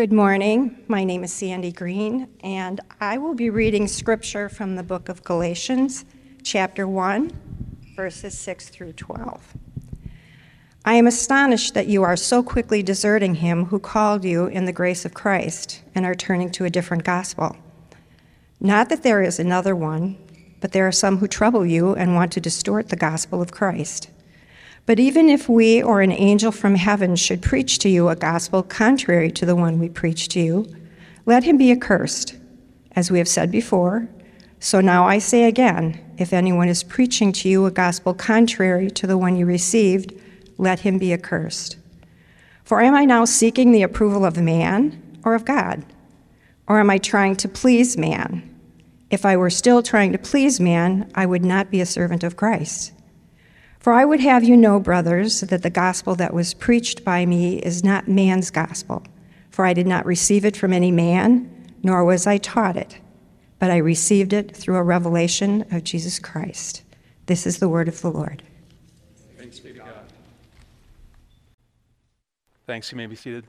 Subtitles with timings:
[0.00, 0.82] Good morning.
[0.88, 5.22] My name is Sandy Green, and I will be reading scripture from the book of
[5.24, 6.06] Galatians,
[6.42, 7.30] chapter 1,
[7.96, 9.58] verses 6 through 12.
[10.86, 14.72] I am astonished that you are so quickly deserting him who called you in the
[14.72, 17.54] grace of Christ and are turning to a different gospel.
[18.58, 20.16] Not that there is another one,
[20.62, 24.08] but there are some who trouble you and want to distort the gospel of Christ.
[24.90, 28.64] But even if we or an angel from heaven should preach to you a gospel
[28.64, 30.66] contrary to the one we preach to you,
[31.26, 32.34] let him be accursed.
[32.96, 34.08] As we have said before,
[34.58, 39.06] so now I say again if anyone is preaching to you a gospel contrary to
[39.06, 40.12] the one you received,
[40.58, 41.76] let him be accursed.
[42.64, 45.84] For am I now seeking the approval of man or of God?
[46.66, 48.42] Or am I trying to please man?
[49.08, 52.36] If I were still trying to please man, I would not be a servant of
[52.36, 52.90] Christ.
[53.80, 57.56] For I would have you know, brothers, that the gospel that was preached by me
[57.56, 59.02] is not man's gospel.
[59.48, 62.98] For I did not receive it from any man, nor was I taught it,
[63.58, 66.82] but I received it through a revelation of Jesus Christ.
[67.24, 68.42] This is the word of the Lord.
[69.38, 69.88] Thanks be to God.
[72.66, 72.92] Thanks.
[72.92, 73.44] You may be seated.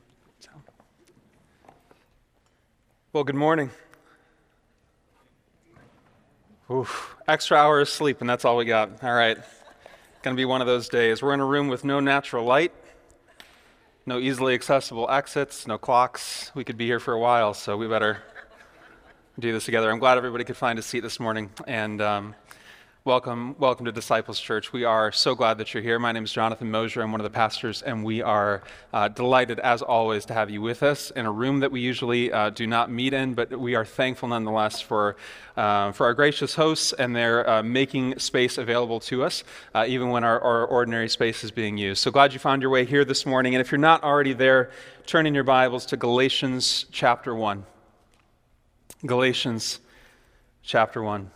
[3.11, 3.69] Well, good morning.
[6.71, 9.03] Oof, extra hour of sleep, and that's all we got.
[9.03, 9.37] All right.
[10.23, 11.23] Going to be one of those days.
[11.23, 12.71] We're in a room with no natural light,
[14.05, 16.51] no easily accessible exits, no clocks.
[16.53, 18.21] We could be here for a while, so we better
[19.39, 19.89] do this together.
[19.89, 21.49] I'm glad everybody could find a seat this morning.
[21.65, 22.35] And um,
[23.03, 24.71] Welcome, welcome to Disciples Church.
[24.71, 25.97] We are so glad that you're here.
[25.97, 27.01] My name is Jonathan Mosier.
[27.01, 28.61] I'm one of the pastors, and we are
[28.93, 32.31] uh, delighted, as always, to have you with us in a room that we usually
[32.31, 35.15] uh, do not meet in, but we are thankful nonetheless for,
[35.57, 39.43] uh, for our gracious hosts and their uh, making space available to us,
[39.73, 42.03] uh, even when our, our ordinary space is being used.
[42.03, 43.55] So glad you found your way here this morning.
[43.55, 44.69] And if you're not already there,
[45.07, 47.65] turn in your Bibles to Galatians chapter 1.
[49.07, 49.79] Galatians
[50.61, 51.31] chapter 1.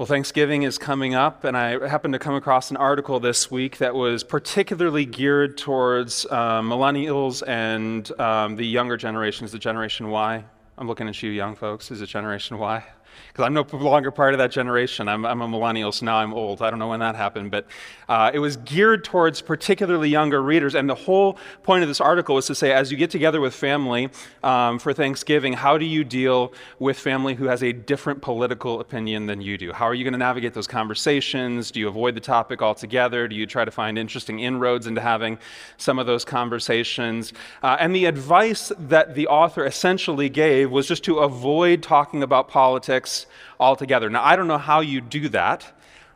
[0.00, 3.76] Well, Thanksgiving is coming up, and I happened to come across an article this week
[3.76, 10.42] that was particularly geared towards uh, millennials and um, the younger generations, the Generation Y.
[10.78, 11.90] I'm looking at you, young folks.
[11.90, 12.82] Is it Generation Y?
[13.28, 15.08] Because I'm no longer part of that generation.
[15.08, 16.62] I'm, I'm, a millennial, so now I'm old.
[16.62, 17.66] I don't know when that happened, but
[18.08, 20.74] uh, it was geared towards particularly younger readers.
[20.74, 23.54] And the whole point of this article was to say, as you get together with
[23.54, 24.10] family
[24.42, 29.26] um, for Thanksgiving, how do you deal with family who has a different political opinion
[29.26, 29.72] than you do?
[29.72, 31.70] How are you going to navigate those conversations?
[31.70, 33.28] Do you avoid the topic altogether?
[33.28, 35.38] Do you try to find interesting inroads into having
[35.76, 37.32] some of those conversations?
[37.62, 42.48] Uh, and the advice that the author essentially gave was just to avoid talking about
[42.48, 43.09] politics
[43.58, 44.08] altogether.
[44.10, 45.72] Now, I don't know how you do that.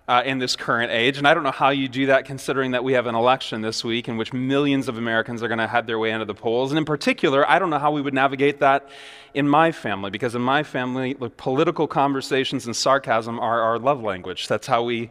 [0.06, 1.16] Uh, in this current age.
[1.16, 3.82] And I don't know how you do that considering that we have an election this
[3.82, 6.72] week in which millions of Americans are going to head their way into the polls.
[6.72, 8.90] And in particular, I don't know how we would navigate that
[9.32, 14.46] in my family, because in my family, political conversations and sarcasm are our love language.
[14.46, 15.10] That's how we.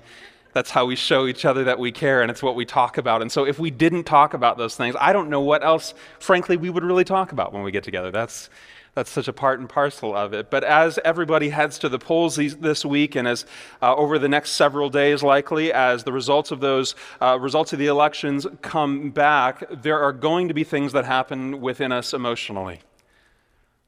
[0.53, 3.23] That's how we show each other that we care, and it's what we talk about.
[3.23, 6.57] And so, if we didn't talk about those things, I don't know what else, frankly,
[6.57, 8.11] we would really talk about when we get together.
[8.11, 8.51] That's,
[8.95, 10.51] that's such a part and parcel of it.
[10.51, 13.45] But as everybody heads to the polls these, this week, and as
[13.81, 17.79] uh, over the next several days, likely, as the results of those uh, results of
[17.79, 22.81] the elections come back, there are going to be things that happen within us emotionally.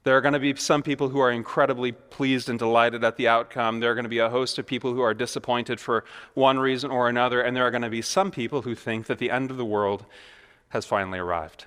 [0.06, 3.28] There are going to be some people who are incredibly pleased and delighted at the
[3.28, 3.80] outcome.
[3.80, 6.04] There are going to be a host of people who are disappointed for
[6.36, 7.42] one reason or another.
[7.42, 9.66] And there are going to be some people who think that the end of the
[9.66, 10.06] world
[10.70, 11.66] has finally arrived.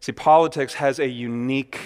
[0.00, 1.80] See, politics has a unique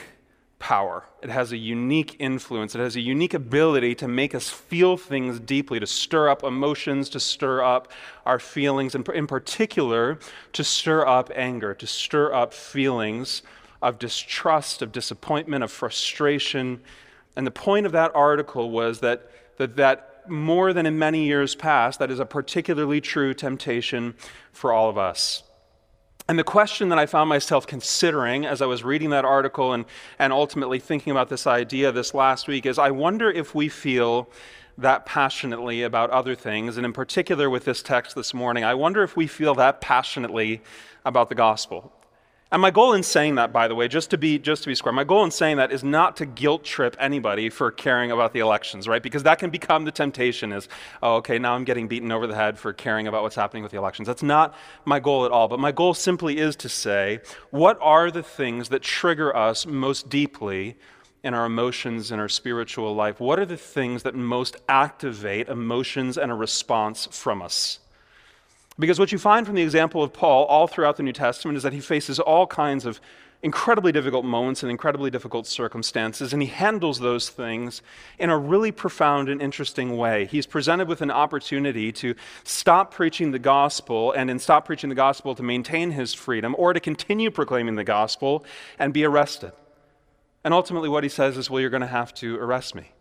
[0.58, 1.04] power.
[1.22, 2.74] It has a unique influence.
[2.74, 7.08] It has a unique ability to make us feel things deeply, to stir up emotions,
[7.10, 7.92] to stir up
[8.26, 10.18] our feelings, and in particular,
[10.52, 13.42] to stir up anger, to stir up feelings
[13.80, 16.80] of distrust, of disappointment, of frustration.
[17.36, 21.54] And the point of that article was that, that, that more than in many years
[21.54, 24.14] past, that is a particularly true temptation
[24.52, 25.44] for all of us.
[26.30, 29.86] And the question that I found myself considering as I was reading that article and,
[30.18, 34.28] and ultimately thinking about this idea this last week is I wonder if we feel
[34.76, 39.02] that passionately about other things, and in particular with this text this morning, I wonder
[39.02, 40.60] if we feel that passionately
[41.02, 41.97] about the gospel.
[42.50, 44.74] And my goal in saying that, by the way, just to be just to be
[44.74, 48.32] square, my goal in saying that is not to guilt trip anybody for caring about
[48.32, 49.02] the elections, right?
[49.02, 50.66] Because that can become the temptation is,
[51.02, 53.72] oh, okay, now I'm getting beaten over the head for caring about what's happening with
[53.72, 54.06] the elections.
[54.06, 54.54] That's not
[54.86, 55.46] my goal at all.
[55.46, 60.08] But my goal simply is to say, what are the things that trigger us most
[60.08, 60.78] deeply
[61.22, 63.20] in our emotions in our spiritual life?
[63.20, 67.80] What are the things that most activate emotions and a response from us?
[68.78, 71.62] Because what you find from the example of Paul all throughout the New Testament is
[71.64, 73.00] that he faces all kinds of
[73.42, 77.82] incredibly difficult moments and incredibly difficult circumstances, and he handles those things
[78.18, 80.26] in a really profound and interesting way.
[80.26, 84.96] He's presented with an opportunity to stop preaching the gospel, and in stop preaching the
[84.96, 88.44] gospel, to maintain his freedom, or to continue proclaiming the gospel
[88.78, 89.52] and be arrested.
[90.42, 92.92] And ultimately, what he says is, Well, you're going to have to arrest me.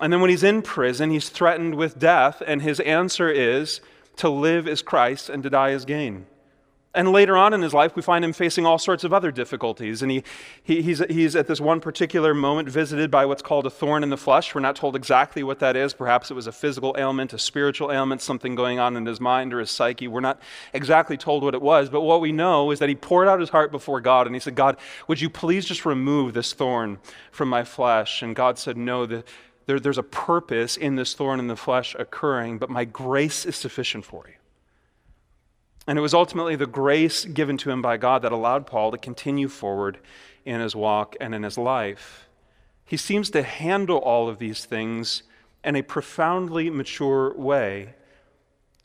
[0.00, 3.80] And then when he's in prison, he's threatened with death, and his answer is,
[4.16, 6.26] To live is Christ, and to die is gain.
[6.96, 10.00] And later on in his life, we find him facing all sorts of other difficulties.
[10.00, 10.22] And he,
[10.62, 14.10] he, he's, he's at this one particular moment visited by what's called a thorn in
[14.10, 14.54] the flesh.
[14.54, 15.92] We're not told exactly what that is.
[15.92, 19.52] Perhaps it was a physical ailment, a spiritual ailment, something going on in his mind
[19.52, 20.06] or his psyche.
[20.06, 20.40] We're not
[20.72, 21.90] exactly told what it was.
[21.90, 24.40] But what we know is that he poured out his heart before God and he
[24.40, 24.76] said, God,
[25.08, 26.98] would you please just remove this thorn
[27.32, 28.22] from my flesh?
[28.22, 29.24] And God said, No, the,
[29.66, 33.56] there, there's a purpose in this thorn in the flesh occurring, but my grace is
[33.56, 34.34] sufficient for you.
[35.86, 38.98] And it was ultimately the grace given to him by God that allowed Paul to
[38.98, 39.98] continue forward
[40.44, 42.28] in his walk and in his life.
[42.84, 45.22] He seems to handle all of these things
[45.62, 47.94] in a profoundly mature way.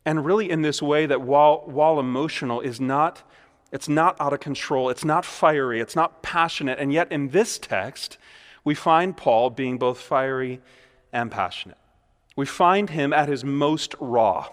[0.05, 3.23] And really in this way that while, while emotional is not
[3.71, 7.59] it's not out of control, it's not fiery, it's not passionate, and yet in this
[7.59, 8.17] text
[8.63, 10.61] we find Paul being both fiery
[11.11, 11.77] and passionate.
[12.35, 14.49] We find him at his most raw.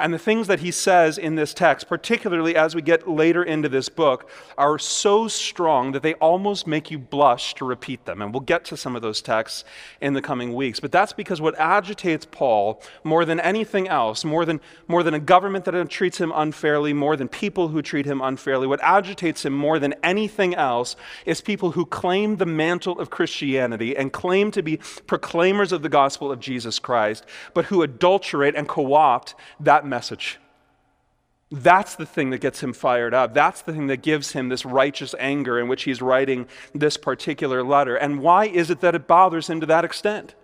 [0.00, 3.68] And the things that he says in this text, particularly as we get later into
[3.68, 8.22] this book, are so strong that they almost make you blush to repeat them.
[8.22, 9.64] And we'll get to some of those texts
[10.00, 10.80] in the coming weeks.
[10.80, 15.20] But that's because what agitates Paul more than anything else, more than, more than a
[15.20, 19.52] government that treats him unfairly, more than people who treat him unfairly, what agitates him
[19.52, 20.96] more than anything else
[21.26, 25.88] is people who claim the mantle of Christianity and claim to be proclaimers of the
[25.90, 30.38] gospel of Jesus Christ, but who adulterate and co opt that message.
[31.52, 33.34] That's the thing that gets him fired up.
[33.34, 37.64] That's the thing that gives him this righteous anger in which he's writing this particular
[37.64, 37.96] letter.
[37.96, 40.36] And why is it that it bothers him to that extent?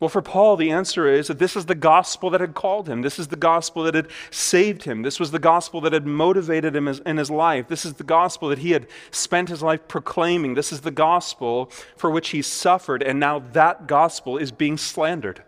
[0.00, 3.02] Well, for Paul, the answer is that this is the gospel that had called him.
[3.02, 5.02] This is the gospel that had saved him.
[5.02, 7.68] This was the gospel that had motivated him in his life.
[7.68, 10.54] This is the gospel that he had spent his life proclaiming.
[10.54, 15.42] This is the gospel for which he suffered, and now that gospel is being slandered.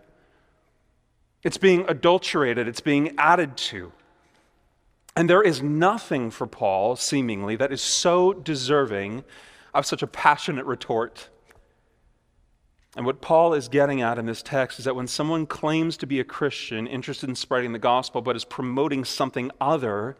[1.43, 3.91] It's being adulterated, it's being added to.
[5.15, 9.23] And there is nothing for Paul, seemingly, that is so deserving
[9.73, 11.29] of such a passionate retort.
[12.95, 16.07] And what Paul is getting at in this text is that when someone claims to
[16.07, 20.15] be a Christian, interested in spreading the gospel, but is promoting something other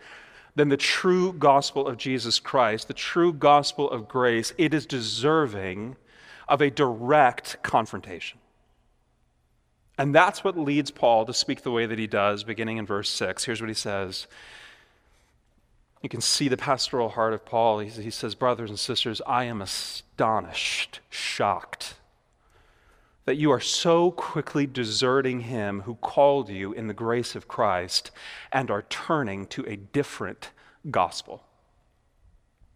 [0.55, 5.95] than the true gospel of Jesus Christ, the true gospel of grace, it is deserving
[6.47, 8.39] of a direct confrontation.
[9.97, 13.09] And that's what leads Paul to speak the way that he does, beginning in verse
[13.09, 13.43] 6.
[13.43, 14.27] Here's what he says.
[16.01, 17.79] You can see the pastoral heart of Paul.
[17.79, 21.95] He, he says, Brothers and sisters, I am astonished, shocked
[23.25, 28.11] that you are so quickly deserting him who called you in the grace of Christ
[28.51, 30.51] and are turning to a different
[30.91, 31.43] gospel.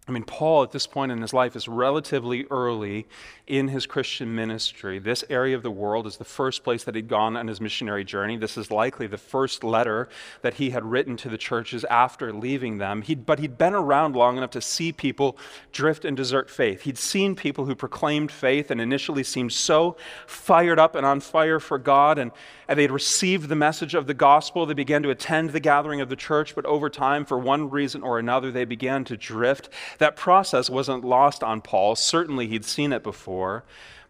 [0.07, 3.07] I mean, Paul, at this point in his life, is relatively early
[3.45, 4.99] in his Christian ministry.
[4.99, 8.05] This area of the world is the first place that he'd gone on his missionary
[8.05, 8.37] journey.
[8.37, 10.07] This is likely the first letter
[10.43, 13.01] that he had written to the churches after leaving them.
[13.01, 15.37] He'd, but he'd been around long enough to see people
[15.73, 16.83] drift and desert faith.
[16.83, 21.59] He'd seen people who proclaimed faith and initially seemed so fired up and on fire
[21.59, 22.31] for God, and,
[22.67, 24.65] and they'd received the message of the gospel.
[24.65, 28.03] They began to attend the gathering of the church, but over time, for one reason
[28.03, 29.69] or another, they began to drift.
[29.99, 31.95] That process wasn't lost on Paul.
[31.95, 33.63] Certainly, he'd seen it before.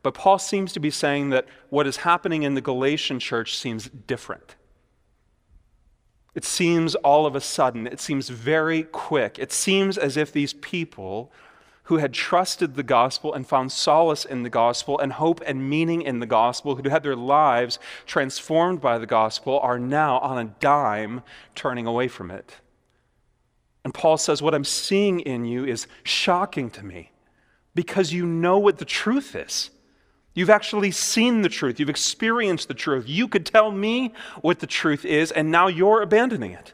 [0.03, 3.89] But Paul seems to be saying that what is happening in the Galatian church seems
[3.89, 4.55] different.
[6.33, 9.39] It seems all of a sudden, it seems very quick.
[9.39, 11.31] It seems as if these people
[11.87, 16.01] who had trusted the gospel and found solace in the gospel and hope and meaning
[16.01, 20.53] in the gospel, who had their lives transformed by the gospel, are now on a
[20.59, 21.23] dime
[21.55, 22.55] turning away from it.
[23.85, 27.11] And Paul says, What I'm seeing in you is shocking to me
[27.73, 29.69] because you know what the truth is.
[30.33, 31.79] You've actually seen the truth.
[31.79, 33.05] You've experienced the truth.
[33.07, 36.73] You could tell me what the truth is, and now you're abandoning it.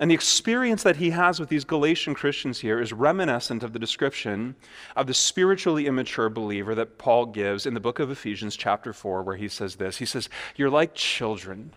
[0.00, 3.78] And the experience that he has with these Galatian Christians here is reminiscent of the
[3.78, 4.56] description
[4.96, 9.22] of the spiritually immature believer that Paul gives in the book of Ephesians, chapter 4,
[9.22, 11.74] where he says this He says, You're like children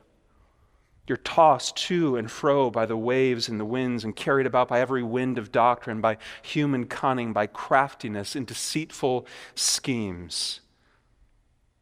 [1.06, 4.80] you're tossed to and fro by the waves and the winds and carried about by
[4.80, 10.62] every wind of doctrine, by human cunning, by craftiness and deceitful schemes.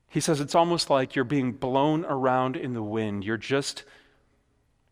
[0.07, 3.23] He says it's almost like you're being blown around in the wind.
[3.23, 3.83] You're just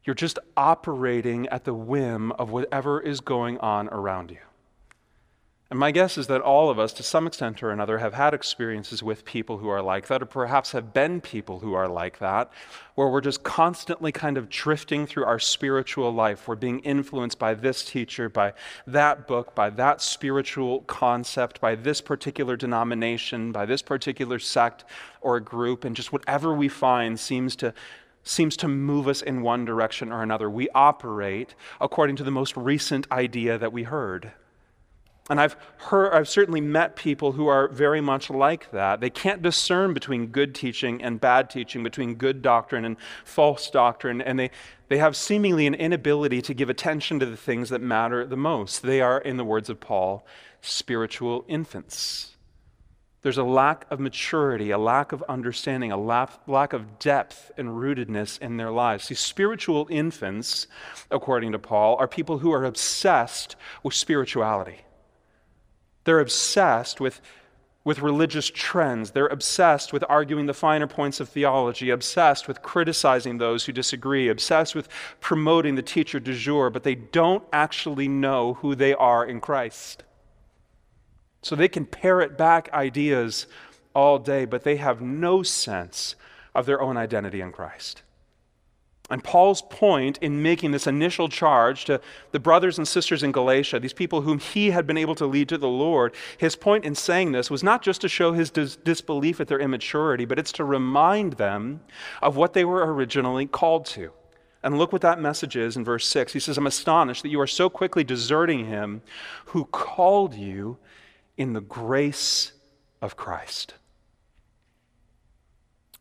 [0.10, 4.40] you're just operating at the whim of whatever is going on around you.
[5.70, 8.34] And my guess is that all of us, to some extent or another, have had
[8.34, 12.18] experiences with people who are like that, or perhaps have been people who are like
[12.18, 12.52] that,
[12.96, 16.48] where we're just constantly kind of drifting through our spiritual life.
[16.48, 18.54] We're being influenced by this teacher, by
[18.88, 24.86] that book, by that spiritual concept, by this particular denomination, by this particular sect
[25.22, 27.76] or group, and just whatever we find seems to
[28.30, 30.50] seems to move us in one direction or another.
[30.50, 34.32] We operate according to the most recent idea that we heard.
[35.30, 39.00] And I've heard, I've certainly met people who are very much like that.
[39.00, 44.22] They can't discern between good teaching and bad teaching, between good doctrine and false doctrine,
[44.22, 44.50] and they,
[44.88, 48.82] they have seemingly an inability to give attention to the things that matter the most.
[48.82, 50.26] They are, in the words of Paul,
[50.62, 52.36] spiritual infants.
[53.22, 57.70] There's a lack of maturity, a lack of understanding, a lack, lack of depth and
[57.70, 59.06] rootedness in their lives.
[59.06, 60.68] See, spiritual infants,
[61.12, 64.86] according to Paul, are people who are obsessed with spirituality.
[66.06, 67.20] They're obsessed with,
[67.84, 69.12] with religious trends.
[69.12, 74.30] They're obsessed with arguing the finer points of theology, obsessed with criticizing those who disagree,
[74.30, 74.88] obsessed with
[75.20, 80.06] promoting the teacher du jour, but they don't actually know who they are in Christ.
[81.42, 83.48] So they can parrot back ideas
[83.96, 86.16] all day, but they have no sense
[86.54, 88.04] of their own identity in Christ.
[89.12, 92.00] And Paul's point in making this initial charge to
[92.32, 95.50] the brothers and sisters in Galatia, these people whom he had been able to lead
[95.50, 98.76] to the Lord, his point in saying this was not just to show his dis-
[98.76, 101.82] disbelief at their immaturity, but it's to remind them
[102.22, 104.12] of what they were originally called to.
[104.62, 106.34] And look what that message is in verse 6.
[106.34, 109.02] He says, I'm astonished that you are so quickly deserting him
[109.46, 110.78] who called you
[111.40, 112.52] in the grace
[113.02, 113.76] of Christ.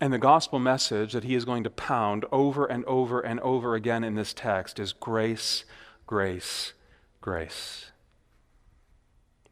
[0.01, 3.77] And the gospel message that he is going to pound over and over and over
[3.77, 5.65] again in this text is grace,
[6.07, 6.73] grace,
[7.21, 7.93] grace.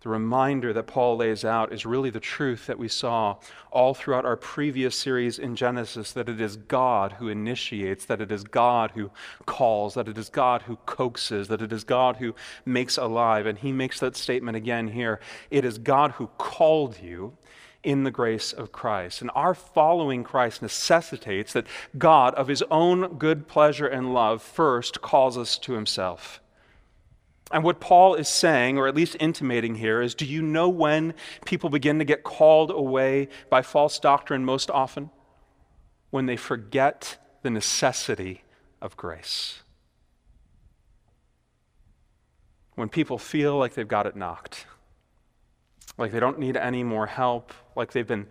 [0.07, 3.39] The reminder that Paul lays out is really the truth that we saw
[3.73, 8.31] all throughout our previous series in Genesis that it is God who initiates, that it
[8.31, 9.11] is God who
[9.47, 13.47] calls, that it is God who coaxes, that it is God who makes alive.
[13.47, 15.19] And he makes that statement again here.
[15.51, 17.37] It is God who called you
[17.83, 19.23] in the grace of Christ.
[19.23, 21.67] And our following Christ necessitates that
[21.99, 26.41] God, of his own good pleasure and love, first calls us to himself.
[27.53, 31.15] And what Paul is saying, or at least intimating here, is do you know when
[31.45, 35.11] people begin to get called away by false doctrine most often?
[36.11, 38.43] When they forget the necessity
[38.83, 39.63] of grace.
[42.75, 44.67] When people feel like they've got it knocked
[45.99, 48.27] like they don't need any more help, like they've been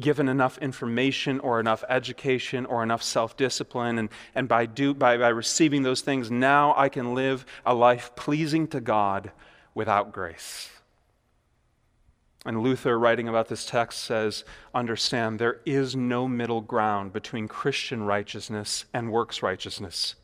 [0.00, 3.98] given enough information or enough education or enough self discipline.
[3.98, 8.14] And, and by, do, by, by receiving those things, now I can live a life
[8.16, 9.32] pleasing to God
[9.74, 10.70] without grace.
[12.44, 18.04] And Luther, writing about this text, says, Understand, there is no middle ground between Christian
[18.04, 20.14] righteousness and works righteousness.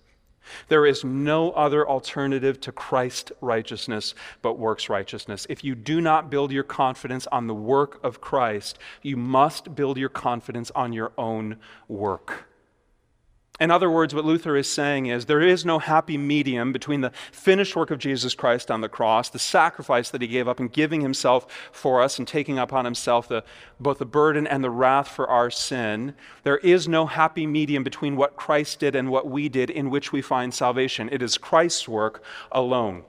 [0.68, 5.46] There is no other alternative to Christ righteousness but works righteousness.
[5.48, 9.96] If you do not build your confidence on the work of Christ, you must build
[9.98, 11.56] your confidence on your own
[11.88, 12.46] work.
[13.60, 17.12] In other words, what Luther is saying is there is no happy medium between the
[17.30, 20.66] finished work of Jesus Christ on the cross, the sacrifice that he gave up in
[20.66, 23.44] giving himself for us and taking upon himself the,
[23.78, 26.16] both the burden and the wrath for our sin.
[26.42, 30.10] There is no happy medium between what Christ did and what we did in which
[30.10, 31.08] we find salvation.
[31.12, 33.04] It is Christ's work alone.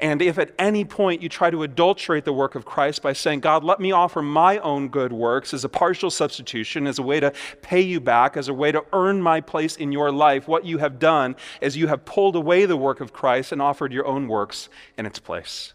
[0.00, 3.40] And if at any point you try to adulterate the work of Christ by saying,
[3.40, 7.20] God, let me offer my own good works as a partial substitution, as a way
[7.20, 7.32] to
[7.62, 10.78] pay you back, as a way to earn my place in your life, what you
[10.78, 14.28] have done is you have pulled away the work of Christ and offered your own
[14.28, 15.74] works in its place.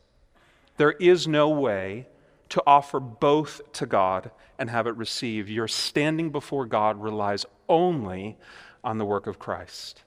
[0.78, 2.08] There is no way
[2.50, 5.50] to offer both to God and have it received.
[5.50, 8.38] Your standing before God relies only
[8.84, 10.05] on the work of Christ.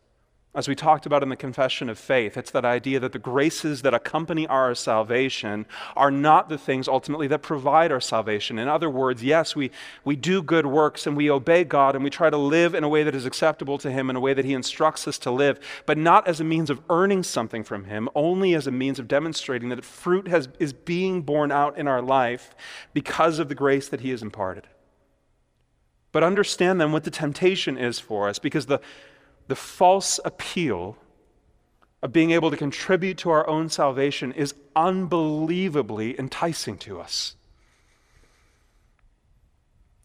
[0.59, 3.83] As we talked about in the Confession of Faith, it's that idea that the graces
[3.83, 8.59] that accompany our salvation are not the things ultimately that provide our salvation.
[8.59, 9.71] In other words, yes, we,
[10.05, 12.89] we do good works and we obey God and we try to live in a
[12.89, 15.61] way that is acceptable to Him, in a way that He instructs us to live,
[15.87, 19.07] but not as a means of earning something from Him, only as a means of
[19.07, 22.57] demonstrating that fruit has, is being borne out in our life
[22.93, 24.67] because of the grace that He has imparted.
[26.11, 28.81] But understand then what the temptation is for us, because the
[29.49, 30.97] the false appeal
[32.03, 37.35] of being able to contribute to our own salvation is unbelievably enticing to us.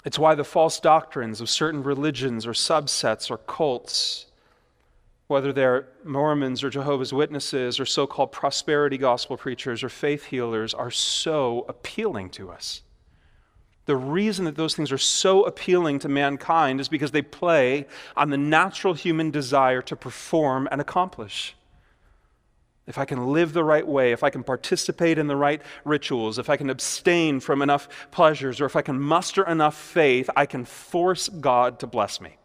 [0.04, 4.26] It's why the false doctrines of certain religions or subsets or cults
[5.28, 10.76] whether they're Mormons or Jehovah's Witnesses or so called prosperity gospel preachers or faith healers,
[10.76, 12.84] are so appealing to us.
[13.86, 17.86] The reason that those things are so appealing to mankind is because they play
[18.16, 21.56] on the natural human desire to perform and accomplish.
[22.86, 26.38] If I can live the right way, if I can participate in the right rituals,
[26.38, 30.46] if I can abstain from enough pleasures, or if I can muster enough faith, I
[30.46, 32.38] can force God to bless me.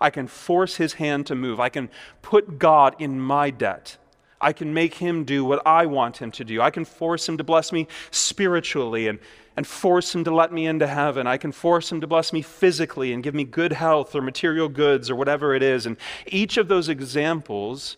[0.00, 1.60] I can force his hand to move.
[1.60, 1.90] I can
[2.22, 3.96] put God in my debt.
[4.40, 6.60] I can make him do what I want him to do.
[6.60, 9.18] I can force him to bless me spiritually and,
[9.56, 11.26] and force him to let me into heaven.
[11.26, 14.68] I can force him to bless me physically and give me good health or material
[14.68, 15.86] goods or whatever it is.
[15.86, 17.96] And each of those examples,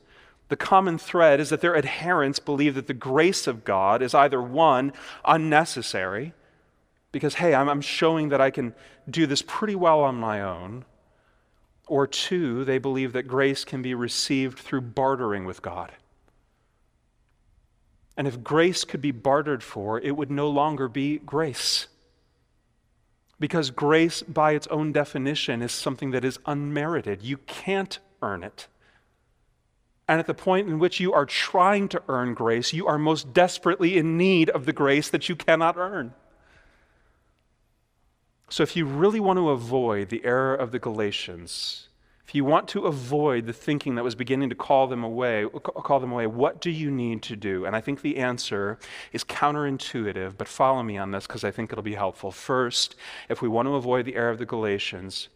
[0.49, 4.41] the common thread is that their adherents believe that the grace of God is either
[4.41, 4.93] one,
[5.25, 6.33] unnecessary,
[7.13, 8.75] because, hey, I'm, I'm showing that I can
[9.09, 10.85] do this pretty well on my own,
[11.87, 15.91] or two, they believe that grace can be received through bartering with God.
[18.21, 21.87] And if grace could be bartered for, it would no longer be grace.
[23.39, 27.23] Because grace, by its own definition, is something that is unmerited.
[27.23, 28.67] You can't earn it.
[30.07, 33.33] And at the point in which you are trying to earn grace, you are most
[33.33, 36.13] desperately in need of the grace that you cannot earn.
[38.51, 41.89] So, if you really want to avoid the error of the Galatians,
[42.31, 45.99] if you want to avoid the thinking that was beginning to call them away, call
[45.99, 47.65] them away, what do you need to do?
[47.65, 48.79] And I think the answer
[49.13, 52.31] is counterintuitive, but follow me on this because I think it'll be helpful.
[52.31, 52.95] First,
[53.29, 55.29] if we want to avoid the error of the Galatians,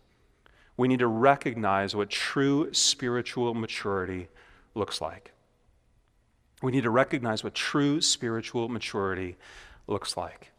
[0.76, 4.28] we need to recognize what true spiritual maturity
[4.76, 5.32] looks like.
[6.62, 9.36] We need to recognize what true spiritual maturity
[9.88, 10.52] looks like.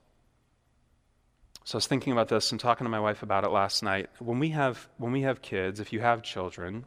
[1.66, 4.08] So I was thinking about this and talking to my wife about it last night.
[4.20, 6.86] When we have when we have kids, if you have children,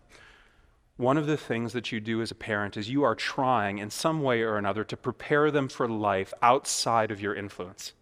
[0.97, 3.91] one of the things that you do as a parent is you are trying in
[3.91, 7.93] some way or another to prepare them for life outside of your influence.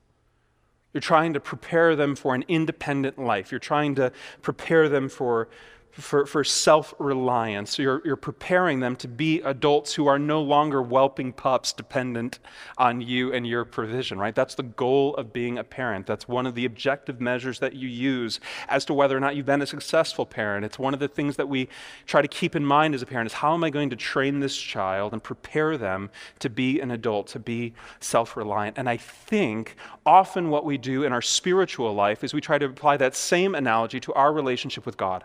[0.93, 3.51] You're trying to prepare them for an independent life.
[3.51, 5.49] You're trying to prepare them for
[5.97, 7.79] for, for self reliance.
[7.79, 12.39] You're, you're preparing them to be adults who are no longer whelping pups dependent
[12.77, 14.35] on you and your provision, right?
[14.35, 16.07] That's the goal of being a parent.
[16.07, 19.47] That's one of the objective measures that you use as to whether or not you've
[19.47, 20.67] been a successful parent.
[20.67, 21.69] It's one of the things that we
[22.07, 24.41] try to keep in mind as a parent is how am I going to train
[24.41, 28.77] this child and prepare them to be an adult, to be self reliant?
[28.77, 32.67] And I think often what we do in our spiritual life is we try to
[32.67, 35.25] apply that same analogy to our relationship with God.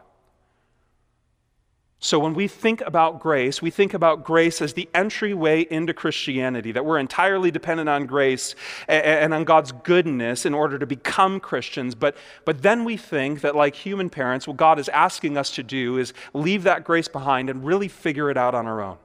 [2.04, 6.72] So, when we think about grace, we think about grace as the entryway into Christianity,
[6.72, 8.56] that we're entirely dependent on grace
[8.88, 11.94] and on God's goodness in order to become Christians.
[11.94, 15.62] But, but then we think that, like human parents, what God is asking us to
[15.62, 18.98] do is leave that grace behind and really figure it out on our own,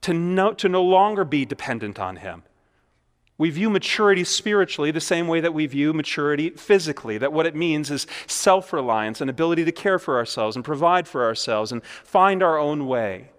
[0.00, 2.42] to no, to no longer be dependent on Him.
[3.36, 7.56] We view maturity spiritually the same way that we view maturity physically, that what it
[7.56, 11.82] means is self reliance and ability to care for ourselves and provide for ourselves and
[11.84, 13.30] find our own way.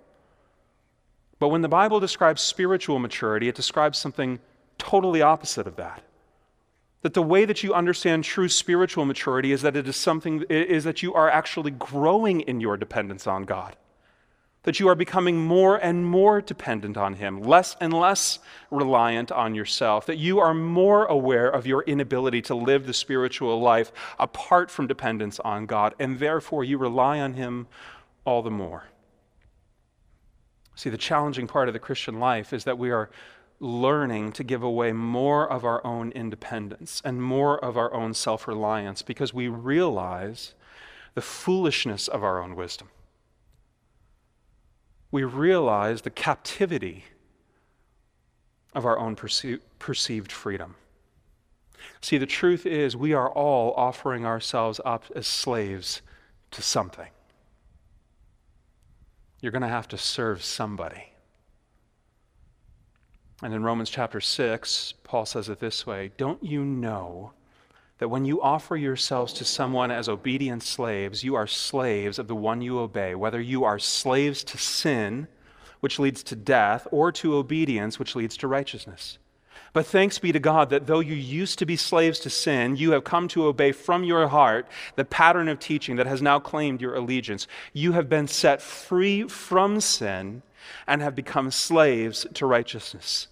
[1.39, 4.39] But when the Bible describes spiritual maturity, it describes something
[4.77, 6.03] totally opposite of that.
[7.01, 10.83] That the way that you understand true spiritual maturity is that it is something is
[10.83, 13.77] that you are actually growing in your dependence on God
[14.65, 18.39] that you are becoming more and more dependent on Him, less and less
[18.71, 23.61] reliant on yourself, that you are more aware of your inability to live the spiritual
[23.61, 27.67] life apart from dependence on God, and therefore you rely on Him
[28.25, 28.85] all the more.
[30.73, 33.11] See, the challenging part of the Christian life is that we are
[33.59, 38.47] learning to give away more of our own independence and more of our own self
[38.47, 40.55] reliance because we realize
[41.13, 42.89] the foolishness of our own wisdom
[45.15, 47.05] we realize the captivity
[48.73, 50.75] of our own perce- perceived freedom.
[52.01, 56.01] See, the truth is, we are all offering ourselves up as slaves
[56.51, 57.07] to something.
[59.39, 61.13] You're going to have to serve somebody.
[63.41, 67.31] And in Romans chapter 6, Paul says it this way Don't you know
[67.97, 72.35] that when you offer yourselves to someone as obedient slaves, you are slaves of the
[72.35, 75.27] one you obey, whether you are slaves to sin,
[75.79, 79.17] which leads to death, or to obedience, which leads to righteousness.
[79.71, 82.91] But thanks be to God that though you used to be slaves to sin, you
[82.91, 86.81] have come to obey from your heart the pattern of teaching that has now claimed
[86.81, 87.45] your allegiance.
[87.73, 90.43] You have been set free from sin
[90.87, 93.27] and have become slaves to righteousness.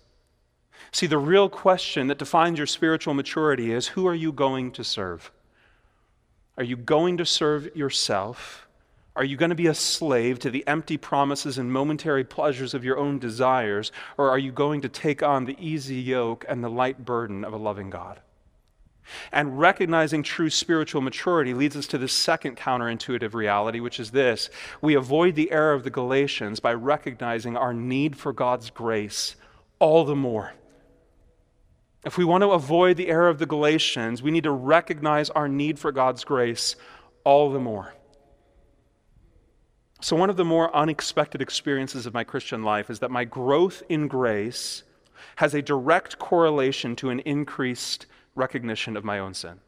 [0.93, 4.83] See, the real question that defines your spiritual maturity is who are you going to
[4.83, 5.31] serve?
[6.55, 8.67] Are you going to serve yourself
[9.15, 12.83] Are you going to be a slave to the empty promises and momentary pleasures of
[12.83, 16.69] your own desires, or are you going to take on the easy yoke and the
[16.69, 18.21] light burden of a loving God?
[19.31, 24.49] And recognizing true spiritual maturity leads us to the second counterintuitive reality, which is this
[24.81, 29.35] we avoid the error of the Galatians by recognizing our need for God's grace
[29.79, 30.53] all the more.
[32.05, 35.47] If we want to avoid the error of the Galatians, we need to recognize our
[35.47, 36.75] need for God's grace
[37.23, 37.93] all the more.
[40.01, 43.83] So, one of the more unexpected experiences of my Christian life is that my growth
[43.87, 44.83] in grace
[45.37, 49.61] has a direct correlation to an increased recognition of my own sin.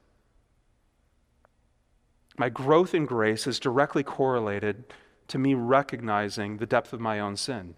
[2.37, 4.83] My growth in grace is directly correlated
[5.29, 7.75] to me recognizing the depth of my own sin.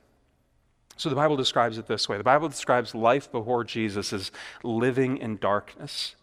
[0.97, 2.17] So the Bible describes it this way.
[2.17, 4.31] The Bible describes life before Jesus as
[4.63, 6.16] living in darkness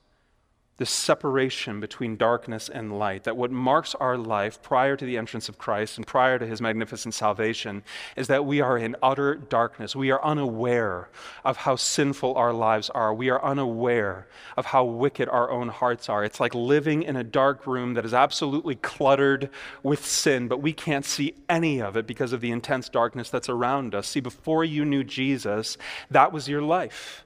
[0.76, 5.48] this separation between darkness and light, that what marks our life prior to the entrance
[5.48, 7.84] of Christ and prior to his magnificent salvation
[8.16, 9.94] is that we are in utter darkness.
[9.94, 11.08] We are unaware
[11.44, 13.14] of how sinful our lives are.
[13.14, 16.24] We are unaware of how wicked our own hearts are.
[16.24, 19.50] It's like living in a dark room that is absolutely cluttered
[19.84, 23.48] with sin, but we can't see any of it because of the intense darkness that's
[23.48, 24.08] around us.
[24.08, 25.76] See, before you knew Jesus,
[26.10, 27.23] that was your life.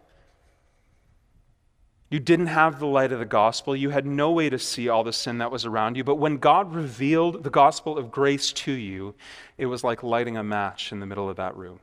[2.10, 3.76] You didn't have the light of the gospel.
[3.76, 6.04] You had no way to see all the sin that was around you.
[6.04, 9.14] But when God revealed the gospel of grace to you,
[9.58, 11.80] it was like lighting a match in the middle of that room.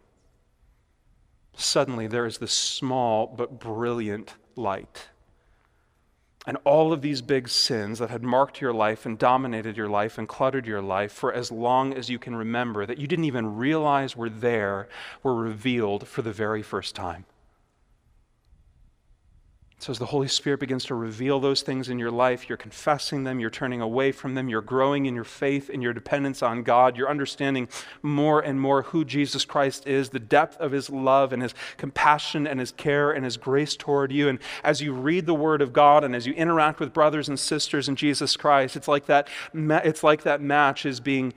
[1.56, 5.10] Suddenly, there is this small but brilliant light.
[6.48, 10.18] And all of these big sins that had marked your life and dominated your life
[10.18, 13.56] and cluttered your life for as long as you can remember, that you didn't even
[13.56, 14.88] realize were there,
[15.24, 17.26] were revealed for the very first time.
[19.78, 23.26] So, as the Holy Spirit begins to reveal those things in your life, you're confessing
[23.26, 26.64] them, you're turning away from them, you're growing in your faith and your dependence on
[26.64, 27.68] God, you're understanding
[28.02, 32.48] more and more who Jesus Christ is, the depth of his love and his compassion
[32.48, 34.30] and his care and his grace toward you.
[34.30, 37.38] And as you read the Word of God and as you interact with brothers and
[37.38, 41.34] sisters in Jesus Christ, it's like that, it's like that match is being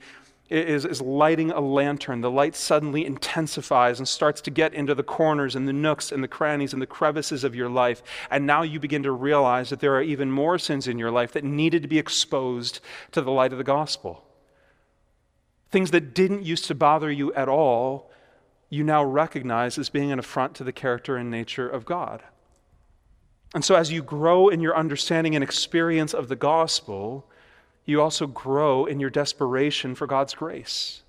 [0.49, 2.21] is, is lighting a lantern.
[2.21, 6.23] The light suddenly intensifies and starts to get into the corners and the nooks and
[6.23, 8.01] the crannies and the crevices of your life.
[8.31, 11.33] And now you begin to realize that there are even more sins in your life
[11.33, 12.79] that needed to be exposed
[13.11, 14.25] to the light of the gospel.
[15.69, 18.09] Things that didn't used to bother you at all,
[18.69, 22.23] you now recognize as being an affront to the character and nature of God.
[23.53, 27.29] And so, as you grow in your understanding and experience of the gospel,
[27.89, 31.01] you also grow in your desperation for God's grace.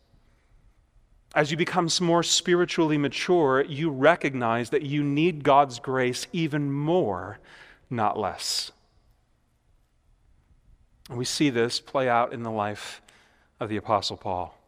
[1.35, 7.38] As you become more spiritually mature, you recognize that you need God's grace even more,
[7.88, 8.73] not less.
[11.09, 13.01] We see this play out in the life
[13.61, 14.60] of the Apostle Paul.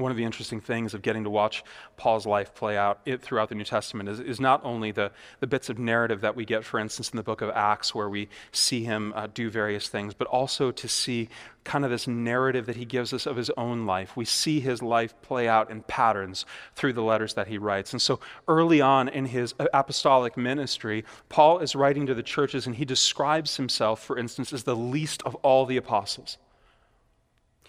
[0.00, 1.62] One of the interesting things of getting to watch
[1.96, 5.68] Paul's life play out throughout the New Testament is, is, not only the, the bits
[5.68, 8.82] of narrative that we get, for instance, in the book of Acts, where we see
[8.82, 11.28] him uh, do various things, but also to see
[11.64, 14.16] kind of this narrative that he gives us of his own life.
[14.16, 17.92] We see his life play out in patterns through the letters that he writes.
[17.92, 22.76] And so early on in his apostolic ministry, Paul is writing to the churches and
[22.76, 26.38] he describes himself, for instance, as the least of all the apostles.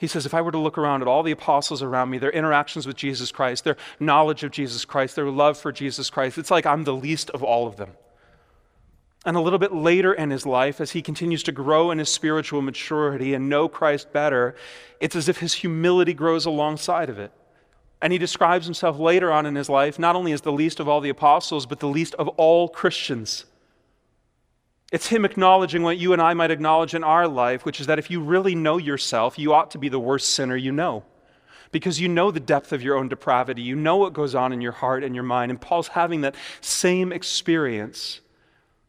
[0.02, 2.32] He says, if I were to look around at all the apostles around me, their
[2.32, 6.50] interactions with Jesus Christ, their knowledge of Jesus Christ, their love for Jesus Christ, it's
[6.50, 7.92] like I'm the least of all of them.
[9.28, 12.10] And a little bit later in his life, as he continues to grow in his
[12.10, 14.56] spiritual maturity and know Christ better,
[15.00, 17.32] it's as if his humility grows alongside of it.
[18.02, 20.90] And he describes himself later on in his life not only as the least of
[20.90, 23.46] all the apostles, but the least of all Christians.
[24.92, 27.98] It's Him acknowledging what you and I might acknowledge in our life, which is that
[27.98, 31.04] if you really know yourself, you ought to be the worst sinner you know.
[31.72, 33.62] Because you know the depth of your own depravity.
[33.62, 35.50] You know what goes on in your heart and your mind.
[35.50, 38.20] And Paul's having that same experience.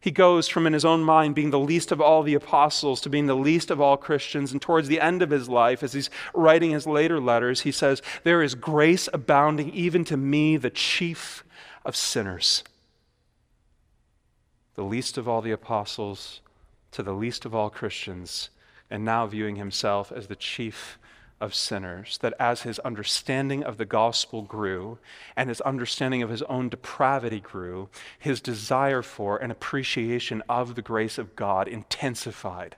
[0.01, 3.09] He goes from, in his own mind, being the least of all the apostles to
[3.09, 4.51] being the least of all Christians.
[4.51, 8.03] And towards the end of his life, as he's writing his later letters, he says,
[8.25, 11.45] There is grace abounding even to me, the chief
[11.85, 12.65] of sinners
[14.75, 16.41] the least of all the apostles
[16.93, 18.51] to the least of all Christians,
[18.91, 20.99] and now viewing himself as the chief
[21.41, 22.19] of sinners.
[22.19, 24.99] That as his understanding of the gospel grew
[25.37, 30.83] and his understanding of his own depravity grew, his desire for and appreciation of the
[30.83, 32.77] grace of God intensified.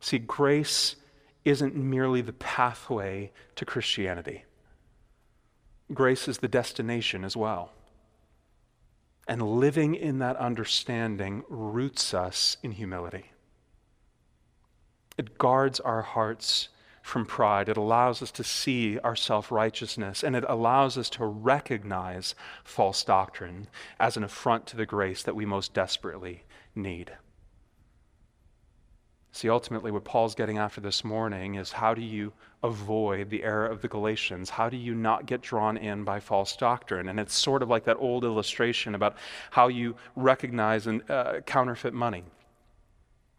[0.00, 0.96] See, grace
[1.44, 4.44] isn't merely the pathway to Christianity,
[5.92, 7.72] grace is the destination as well.
[9.28, 13.30] And living in that understanding roots us in humility.
[15.16, 16.68] It guards our hearts
[17.02, 17.68] from pride.
[17.68, 23.04] It allows us to see our self righteousness, and it allows us to recognize false
[23.04, 23.68] doctrine
[24.00, 27.12] as an affront to the grace that we most desperately need.
[29.34, 33.66] See, ultimately, what Paul's getting after this morning is how do you avoid the error
[33.66, 34.50] of the Galatians?
[34.50, 37.08] How do you not get drawn in by false doctrine?
[37.08, 39.16] And it's sort of like that old illustration about
[39.50, 42.24] how you recognize and uh, counterfeit money.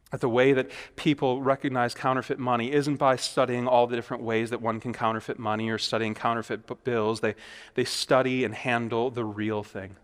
[0.09, 4.49] That the way that people recognize counterfeit money isn't by studying all the different ways
[4.49, 7.19] that one can counterfeit money or studying counterfeit bills.
[7.19, 7.35] They,
[7.75, 9.95] they study and handle the real thing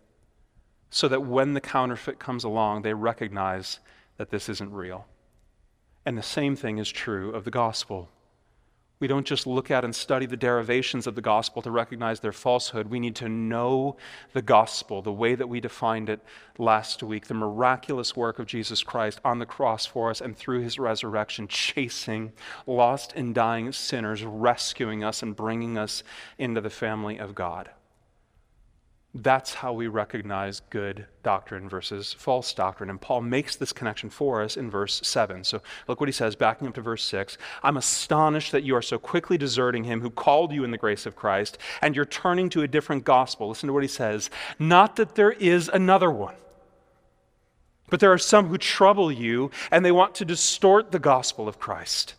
[0.91, 3.79] so that when the counterfeit comes along, they recognize
[4.17, 5.07] that this isn't real.
[6.09, 8.09] And the same thing is true of the gospel.
[8.99, 12.31] We don't just look at and study the derivations of the gospel to recognize their
[12.31, 12.87] falsehood.
[12.87, 13.95] We need to know
[14.33, 16.19] the gospel, the way that we defined it
[16.57, 20.61] last week, the miraculous work of Jesus Christ on the cross for us and through
[20.61, 22.31] his resurrection, chasing
[22.65, 26.01] lost and dying sinners, rescuing us and bringing us
[26.39, 27.69] into the family of God.
[29.15, 32.91] That's how we recognize good doctrine versus false doctrine.
[32.91, 35.43] And Paul makes this connection for us in verse 7.
[35.43, 37.35] So look what he says, backing up to verse 6.
[37.63, 41.07] I'm astonished that you are so quickly deserting him who called you in the grace
[41.07, 43.49] of Christ, and you're turning to a different gospel.
[43.49, 44.29] Listen to what he says.
[44.59, 46.35] Not that there is another one,
[47.89, 51.57] but there are some who trouble you, and they want to distort the gospel of
[51.57, 52.13] Christ.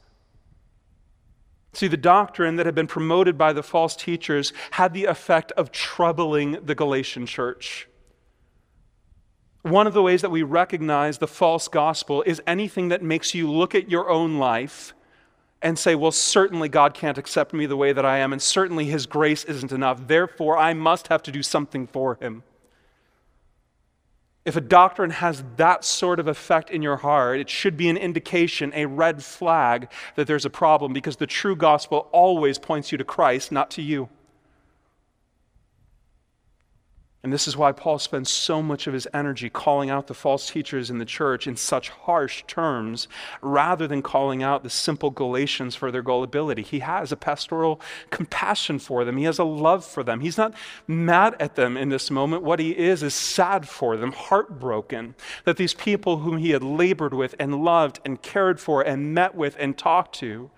[1.72, 5.70] See, the doctrine that had been promoted by the false teachers had the effect of
[5.70, 7.88] troubling the Galatian church.
[9.62, 13.50] One of the ways that we recognize the false gospel is anything that makes you
[13.50, 14.94] look at your own life
[15.62, 18.86] and say, well, certainly God can't accept me the way that I am, and certainly
[18.86, 20.06] His grace isn't enough.
[20.06, 22.42] Therefore, I must have to do something for Him.
[24.44, 27.98] If a doctrine has that sort of effect in your heart, it should be an
[27.98, 32.96] indication, a red flag that there's a problem because the true gospel always points you
[32.98, 34.08] to Christ, not to you.
[37.22, 40.48] And this is why Paul spends so much of his energy calling out the false
[40.48, 43.08] teachers in the church in such harsh terms
[43.42, 46.62] rather than calling out the simple Galatians for their gullibility.
[46.62, 47.78] He has a pastoral
[48.08, 50.20] compassion for them, he has a love for them.
[50.20, 50.54] He's not
[50.86, 52.42] mad at them in this moment.
[52.42, 57.12] What he is is sad for them, heartbroken that these people whom he had labored
[57.12, 60.50] with and loved and cared for and met with and talked to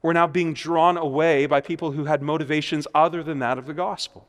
[0.00, 3.74] were now being drawn away by people who had motivations other than that of the
[3.74, 4.26] gospel.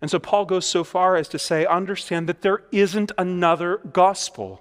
[0.00, 4.60] And so Paul goes so far as to say, understand that there isn't another gospel.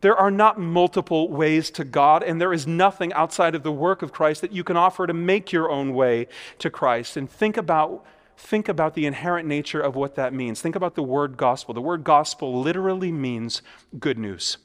[0.00, 4.02] There are not multiple ways to God, and there is nothing outside of the work
[4.02, 6.28] of Christ that you can offer to make your own way
[6.58, 7.16] to Christ.
[7.16, 8.04] And think about,
[8.36, 10.60] think about the inherent nature of what that means.
[10.60, 11.74] Think about the word gospel.
[11.74, 13.62] The word gospel literally means
[13.98, 14.58] good news.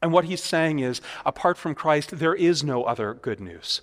[0.00, 3.82] And what he's saying is, apart from Christ, there is no other good news.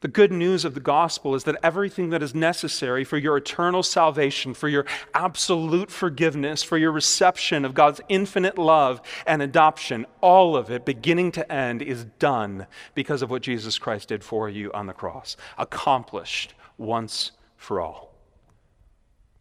[0.00, 3.82] The good news of the gospel is that everything that is necessary for your eternal
[3.82, 10.54] salvation, for your absolute forgiveness, for your reception of God's infinite love and adoption, all
[10.54, 14.70] of it, beginning to end, is done because of what Jesus Christ did for you
[14.72, 18.12] on the cross, accomplished once for all.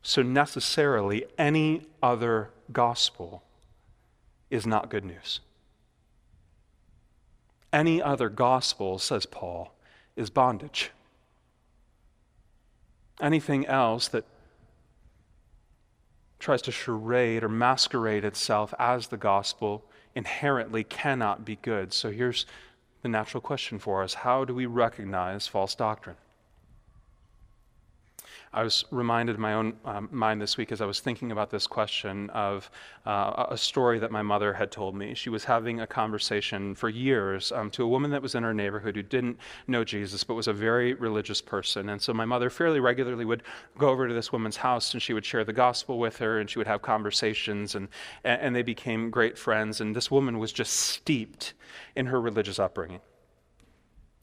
[0.02, 3.44] So, necessarily, any other gospel
[4.50, 5.42] is not good news.
[7.74, 9.75] Any other gospel, says Paul,
[10.16, 10.92] is bondage.
[13.22, 14.26] Anything else that
[16.40, 21.94] tries to charade or masquerade itself as the gospel inherently cannot be good.
[21.94, 22.46] So here's
[23.02, 26.18] the natural question for us How do we recognize false doctrine?
[28.56, 31.50] I was reminded in my own um, mind this week as I was thinking about
[31.50, 32.72] this question of
[33.06, 35.14] uh, a story that my mother had told me.
[35.14, 38.54] She was having a conversation for years um, to a woman that was in her
[38.54, 39.38] neighborhood who didn't
[39.68, 41.90] know Jesus but was a very religious person.
[41.90, 43.44] And so my mother fairly regularly would
[43.78, 46.50] go over to this woman's house and she would share the gospel with her and
[46.50, 47.90] she would have conversations and,
[48.24, 49.82] and they became great friends.
[49.82, 51.56] And this woman was just steeped
[51.94, 53.02] in her religious upbringing.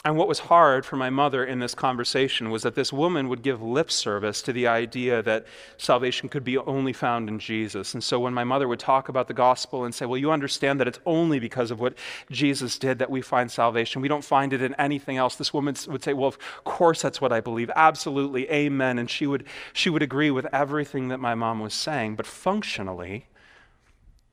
[0.05, 3.41] And what was hard for my mother in this conversation was that this woman would
[3.41, 7.95] give lip service to the idea that salvation could be only found in Jesus.
[7.95, 10.81] And so when my mother would talk about the gospel and say, Well, you understand
[10.81, 11.95] that it's only because of what
[12.33, 15.77] Jesus did that we find salvation, we don't find it in anything else, this woman
[15.87, 17.71] would say, Well, of course that's what I believe.
[17.77, 18.51] Absolutely.
[18.51, 18.99] Amen.
[18.99, 22.17] And she would, she would agree with everything that my mom was saying.
[22.17, 23.29] But functionally,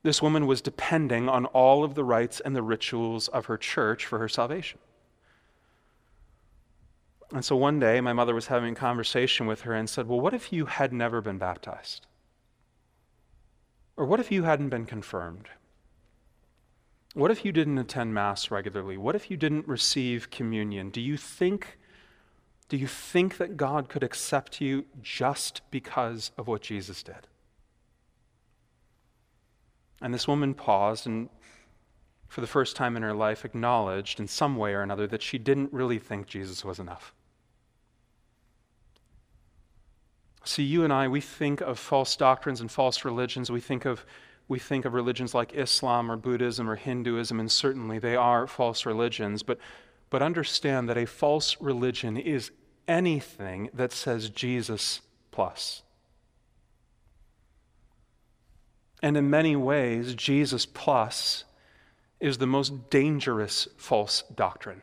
[0.01, 4.08] this woman was depending on all of the rites and the rituals of her church
[4.08, 4.79] for her salvation.
[7.32, 10.20] And so one day, my mother was having a conversation with her and said, Well,
[10.20, 12.08] what if you had never been baptized?
[13.96, 15.50] Or what if you hadn't been confirmed?
[17.13, 18.98] What if you didn't attend Mass regularly?
[18.98, 20.89] What if you didn't receive communion?
[20.89, 21.78] Do you think,
[22.68, 27.28] do you think that God could accept you just because of what Jesus did?
[30.02, 31.30] And this woman paused and,
[32.28, 35.38] for the first time in her life, acknowledged in some way or another that she
[35.38, 37.13] didn't really think Jesus was enough.
[40.43, 43.52] See, you and I, we think of false doctrines and false religions.
[43.52, 44.06] We think of,
[44.47, 48.86] we think of religions like Islam or Buddhism or Hinduism, and certainly they are false
[48.86, 49.43] religions.
[49.43, 49.60] But,
[50.10, 52.52] but understand that a false religion is
[52.88, 55.84] anything that says Jesus plus.
[59.02, 61.45] And in many ways, Jesus plus
[62.19, 64.82] is the most dangerous false doctrine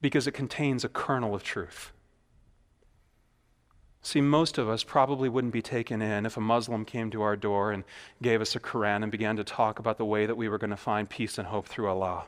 [0.00, 1.92] because it contains a kernel of truth.
[4.02, 7.36] See, most of us probably wouldn't be taken in if a Muslim came to our
[7.36, 7.84] door and
[8.20, 10.70] gave us a Quran and began to talk about the way that we were going
[10.70, 12.24] to find peace and hope through Allah.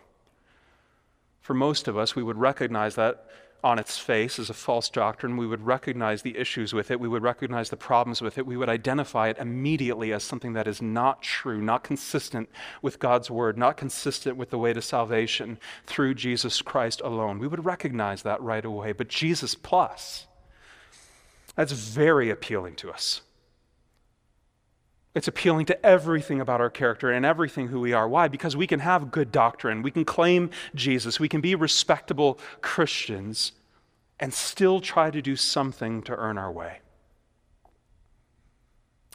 [1.41, 3.27] For most of us, we would recognize that
[3.65, 5.39] on its face as a false doctrine.
[5.39, 7.01] We would recognize the issues with it.
[7.01, 8.47] We would recognize the problems with it.
[8.47, 12.51] We would identify it immediately as something that is not true, not consistent
[12.83, 17.39] with God's word, not consistent with the way to salvation through Jesus Christ alone.
[17.39, 18.93] We would recognize that right away.
[18.93, 20.27] But Jesus plus,
[21.57, 23.23] that's very appealing to us.
[25.14, 28.09] It's appealing to everything about our character and everything who we are.
[28.09, 28.27] Why?
[28.27, 29.83] Because we can have good doctrine.
[29.83, 31.21] We can claim Jesus.
[31.21, 33.53] We can be respectable Christians
[34.19, 36.81] and still try to do something to earn our way.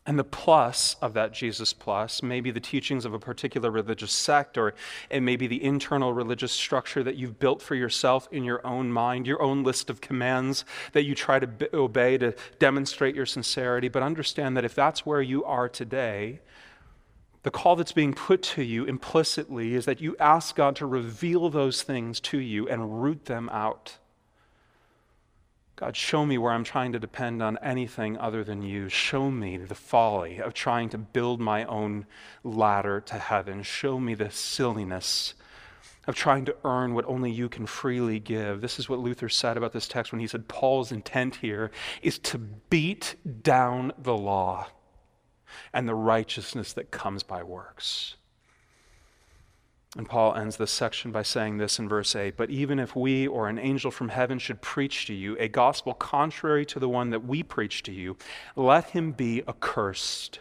[0.10, 4.12] And the plus of that Jesus plus may be the teachings of a particular religious
[4.12, 4.74] sect, or
[5.12, 8.92] it may be the internal religious structure that you've built for yourself in your own
[8.92, 13.88] mind, your own list of commands that you try to obey to demonstrate your sincerity.
[13.88, 16.40] But understand that if that's where you are today,
[17.44, 21.52] the call that's being put to you implicitly is that you ask God to reveal
[21.52, 24.00] those things to you and root them out.
[25.80, 28.90] God, show me where I'm trying to depend on anything other than you.
[28.90, 32.06] Show me the folly of trying to build my own
[32.44, 33.64] ladder to heaven.
[33.64, 35.36] Show me the silliness
[36.06, 38.60] of trying to earn what only you can freely give.
[38.60, 42.20] This is what Luther said about this text when he said Paul's intent here is
[42.20, 44.68] to beat down the law
[45.72, 48.18] and the righteousness that comes by works.
[49.98, 53.28] And Paul ends this section by saying this in verse 8 But even if we
[53.28, 57.10] or an angel from heaven should preach to you a gospel contrary to the one
[57.10, 58.16] that we preach to you,
[58.56, 60.40] let him be accursed.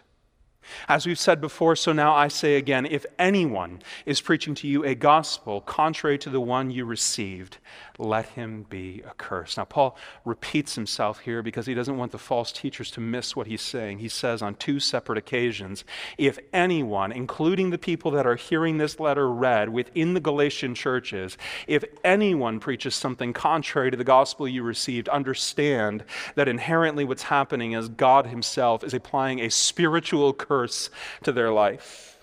[0.86, 4.84] As we've said before, so now I say again if anyone is preaching to you
[4.84, 7.56] a gospel contrary to the one you received,
[7.98, 9.56] let him be accursed.
[9.56, 13.48] Now, Paul repeats himself here because he doesn't want the false teachers to miss what
[13.48, 13.98] he's saying.
[13.98, 15.84] He says on two separate occasions
[16.16, 21.36] if anyone, including the people that are hearing this letter read within the Galatian churches,
[21.66, 26.04] if anyone preaches something contrary to the gospel you received, understand
[26.36, 30.90] that inherently what's happening is God himself is applying a spiritual curse
[31.24, 32.17] to their life.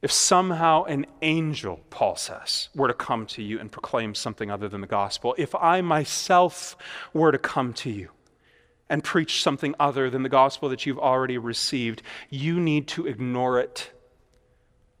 [0.00, 4.68] If somehow an angel, Paul says, were to come to you and proclaim something other
[4.68, 6.76] than the gospel, if I myself
[7.12, 8.10] were to come to you
[8.88, 13.58] and preach something other than the gospel that you've already received, you need to ignore
[13.58, 13.90] it.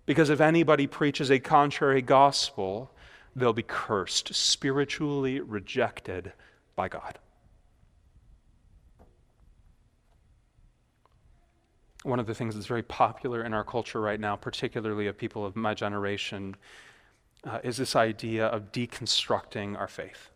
[0.04, 2.90] Because if anybody preaches a contrary gospel,
[3.36, 6.32] they'll be cursed, spiritually rejected
[6.74, 7.18] by God.
[12.08, 15.44] One of the things that's very popular in our culture right now, particularly of people
[15.44, 16.56] of my generation,
[17.44, 20.30] uh, is this idea of deconstructing our faith.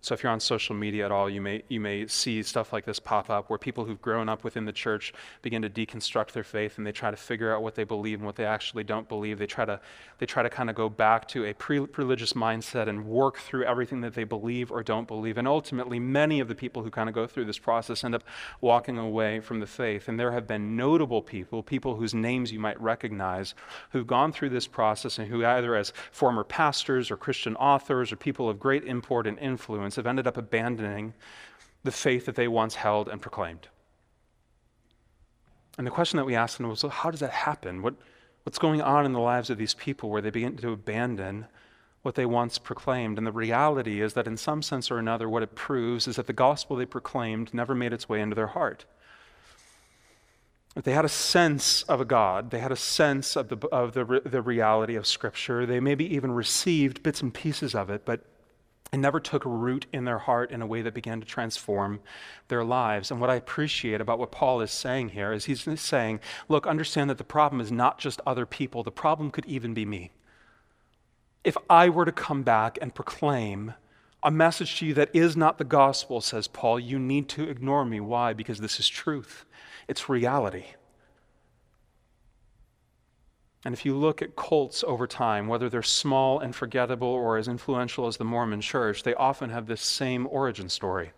[0.00, 2.84] So if you're on social media at all, you may, you may see stuff like
[2.84, 6.44] this pop up where people who've grown up within the church begin to deconstruct their
[6.44, 9.08] faith and they try to figure out what they believe and what they actually don't
[9.08, 9.40] believe.
[9.40, 9.80] They try to,
[10.18, 14.00] they try to kind of go back to a pre-religious mindset and work through everything
[14.02, 15.36] that they believe or don't believe.
[15.36, 18.22] And ultimately, many of the people who kind of go through this process end up
[18.60, 20.06] walking away from the faith.
[20.06, 23.56] And there have been notable people, people whose names you might recognize,
[23.90, 28.16] who've gone through this process and who either as former pastors or Christian authors or
[28.16, 31.14] people of great import and influence have ended up abandoning
[31.84, 33.68] the faith that they once held and proclaimed.
[35.76, 37.82] And the question that we asked them was well, how does that happen?
[37.82, 37.94] What,
[38.42, 41.46] what's going on in the lives of these people where they begin to abandon
[42.02, 43.16] what they once proclaimed?
[43.16, 46.26] And the reality is that, in some sense or another, what it proves is that
[46.26, 48.86] the gospel they proclaimed never made its way into their heart.
[50.74, 52.50] They had a sense of a God.
[52.50, 55.66] They had a sense of, the, of the, the reality of Scripture.
[55.66, 58.24] They maybe even received bits and pieces of it, but
[58.92, 62.00] and never took root in their heart in a way that began to transform
[62.48, 63.10] their lives.
[63.10, 67.10] And what I appreciate about what Paul is saying here is he's saying, look, understand
[67.10, 70.10] that the problem is not just other people, the problem could even be me.
[71.44, 73.74] If I were to come back and proclaim
[74.22, 77.84] a message to you that is not the gospel, says Paul, you need to ignore
[77.84, 78.00] me.
[78.00, 78.32] Why?
[78.32, 79.44] Because this is truth,
[79.86, 80.64] it's reality.
[83.68, 87.48] And if you look at cults over time, whether they're small and forgettable or as
[87.48, 91.12] influential as the Mormon church, they often have this same origin story.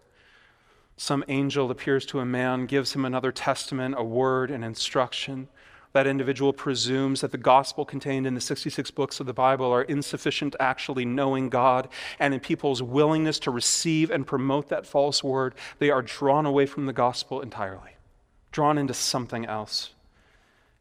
[0.97, 5.47] Some angel appears to a man, gives him another testament, a word, an instruction.
[5.93, 9.83] That individual presumes that the gospel contained in the 66 books of the Bible are
[9.83, 11.89] insufficient actually knowing God.
[12.19, 16.67] And in people's willingness to receive and promote that false word, they are drawn away
[16.67, 17.93] from the gospel entirely,
[18.51, 19.91] drawn into something else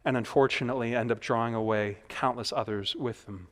[0.06, 3.47] and unfortunately end up drawing away countless others with them.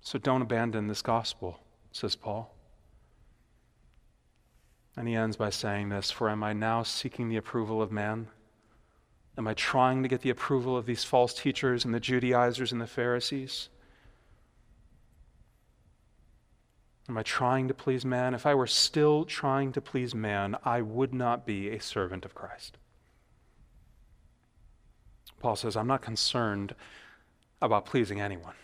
[0.00, 1.60] So don't abandon this gospel,
[1.92, 2.54] says Paul.
[4.96, 8.28] And he ends by saying this For am I now seeking the approval of man?
[9.36, 12.80] Am I trying to get the approval of these false teachers and the Judaizers and
[12.80, 13.68] the Pharisees?
[17.08, 18.32] Am I trying to please man?
[18.32, 22.34] If I were still trying to please man, I would not be a servant of
[22.34, 22.78] Christ.
[25.46, 26.74] Paul says, I'm not concerned
[27.62, 28.56] about pleasing anyone.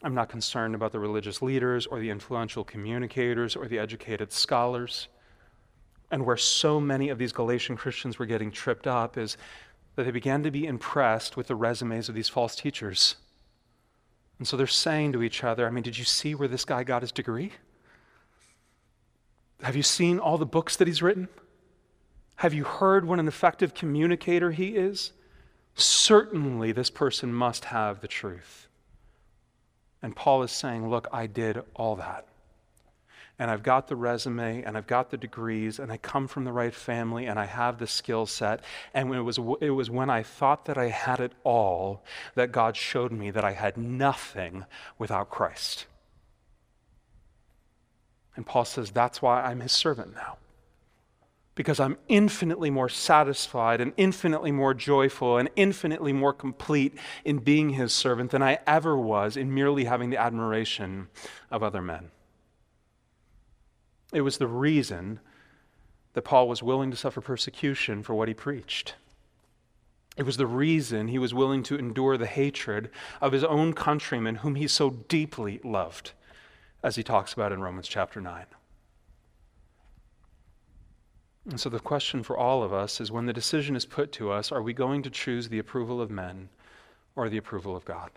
[0.00, 5.08] I'm not concerned about the religious leaders or the influential communicators or the educated scholars.
[6.12, 9.36] And where so many of these Galatian Christians were getting tripped up is
[9.96, 13.16] that they began to be impressed with the resumes of these false teachers.
[14.38, 16.84] And so they're saying to each other, I mean, did you see where this guy
[16.84, 17.50] got his degree?
[19.64, 21.26] Have you seen all the books that he's written?
[22.36, 25.12] Have you heard what an effective communicator he is?
[25.76, 28.68] Certainly, this person must have the truth.
[30.02, 32.26] And Paul is saying, Look, I did all that.
[33.38, 36.52] And I've got the resume and I've got the degrees and I come from the
[36.52, 38.60] right family and I have the skill set.
[38.92, 42.04] And it was, it was when I thought that I had it all
[42.36, 44.66] that God showed me that I had nothing
[44.98, 45.86] without Christ.
[48.36, 50.38] And Paul says, That's why I'm his servant now
[51.54, 56.94] because I'm infinitely more satisfied and infinitely more joyful and infinitely more complete
[57.24, 61.08] in being his servant than I ever was in merely having the admiration
[61.50, 62.10] of other men.
[64.12, 65.20] It was the reason
[66.14, 68.94] that Paul was willing to suffer persecution for what he preached.
[70.16, 72.90] It was the reason he was willing to endure the hatred
[73.20, 76.12] of his own countrymen, whom he so deeply loved,
[76.84, 78.46] as he talks about in Romans chapter 9.
[81.48, 84.30] And so the question for all of us is when the decision is put to
[84.30, 86.48] us, are we going to choose the approval of men
[87.16, 88.10] or the approval of God?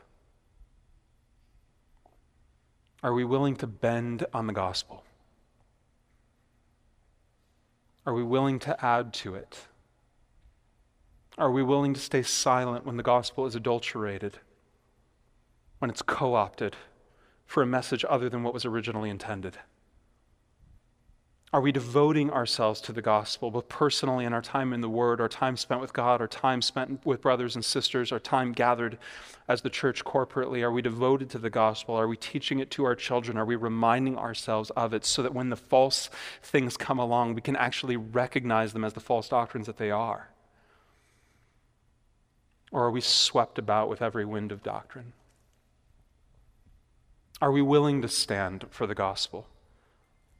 [3.04, 5.04] Are we willing to bend on the gospel?
[8.06, 9.68] Are we willing to add to it?
[11.38, 14.40] Are we willing to stay silent when the gospel is adulterated,
[15.80, 16.76] when it's co opted
[17.46, 19.58] for a message other than what was originally intended?
[21.54, 25.22] Are we devoting ourselves to the gospel, both personally in our time in the Word,
[25.22, 28.98] our time spent with God, our time spent with brothers and sisters, our time gathered
[29.48, 30.62] as the church corporately?
[30.62, 31.96] Are we devoted to the gospel?
[31.96, 33.38] Are we teaching it to our children?
[33.38, 36.10] Are we reminding ourselves of it so that when the false
[36.44, 40.28] things come along, we can actually recognize them as the false doctrines that they are?
[42.74, 45.14] Or are we swept about with every wind of doctrine?
[47.42, 49.48] Are we willing to stand for the gospel?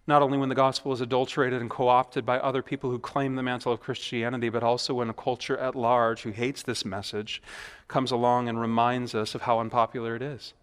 [0.08, 3.36] Not only when the gospel is adulterated and co opted by other people who claim
[3.36, 7.44] the mantle of Christianity, but also when a culture at large who hates this message
[7.90, 10.54] comes along and reminds us of how unpopular it is.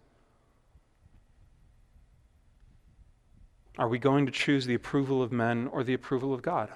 [3.77, 6.69] Are we going to choose the approval of men or the approval of God?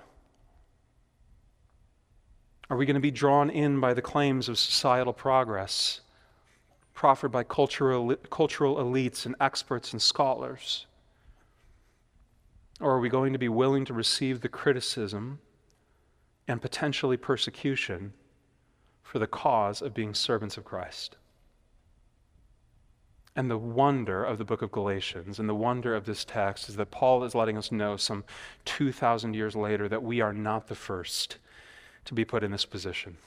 [2.70, 6.02] Are we going to be drawn in by the claims of societal progress
[6.94, 10.86] proffered by cultural, cultural elites and experts and scholars?
[12.80, 15.40] Or are we going to be willing to receive the criticism
[16.48, 18.14] and potentially persecution
[19.04, 21.18] for the cause of being servants of Christ?
[23.36, 26.76] And the wonder of the book of Galatians and the wonder of this text is
[26.78, 28.24] that Paul is letting us know some
[28.66, 31.38] 2,000 years later that we are not the first
[32.06, 33.18] to be put in this position.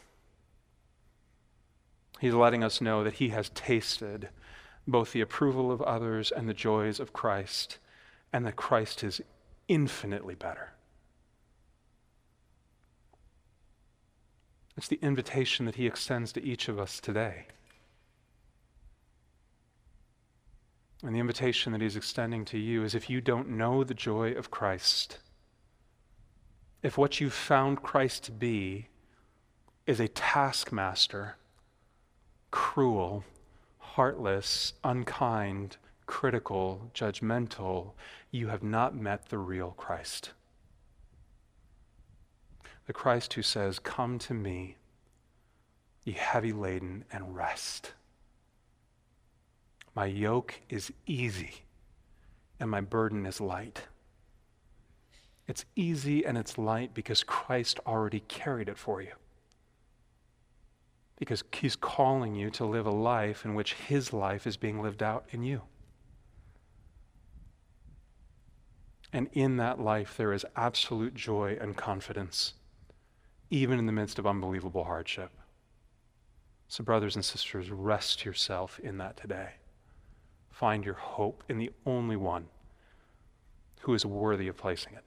[2.21, 4.29] He's letting us know that he has tasted
[4.87, 7.79] both the approval of others and the joys of Christ,
[8.33, 9.21] and that Christ is
[9.69, 10.73] infinitely better.
[14.77, 17.47] It's the invitation that he extends to each of us today.
[21.03, 24.33] And the invitation that he's extending to you is if you don't know the joy
[24.33, 25.19] of Christ,
[26.83, 28.89] if what you've found Christ to be
[29.87, 31.37] is a taskmaster,
[32.51, 33.25] cruel,
[33.79, 37.93] heartless, unkind, critical, judgmental,
[38.31, 40.31] you have not met the real Christ.
[42.87, 44.77] The Christ who says, Come to me,
[46.05, 47.93] ye heavy laden, and rest.
[49.95, 51.65] My yoke is easy,
[52.59, 53.83] and my burden is light.
[55.49, 59.13] It's easy and it's light because Christ already carried it for you.
[61.19, 65.03] Because he's calling you to live a life in which his life is being lived
[65.03, 65.63] out in you.
[69.13, 72.55] And in that life, there is absolute joy and confidence,
[73.51, 75.31] even in the midst of unbelievable hardship.
[76.69, 79.51] So, brothers and sisters, rest yourself in that today.
[80.51, 82.47] Find your hope in the only one
[83.81, 85.05] who is worthy of placing it.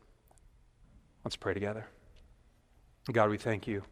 [1.24, 1.88] Let's pray together.
[3.12, 3.84] God, we thank you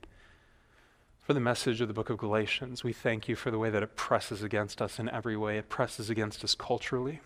[1.24, 2.84] for the message of the book of Galatians.
[2.84, 5.58] We thank you for the way that it presses against us in every way.
[5.58, 7.22] It presses against us culturally